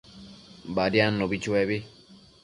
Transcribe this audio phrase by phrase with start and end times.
[0.75, 1.77] Badiadnubi chuebi